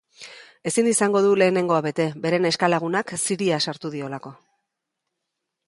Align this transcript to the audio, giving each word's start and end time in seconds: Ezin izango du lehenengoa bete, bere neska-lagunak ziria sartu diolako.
Ezin 0.69 0.87
izango 0.91 1.21
du 1.25 1.33
lehenengoa 1.41 1.83
bete, 1.87 2.07
bere 2.25 2.39
neska-lagunak 2.45 3.15
ziria 3.27 3.61
sartu 3.69 3.95
diolako. 3.99 4.33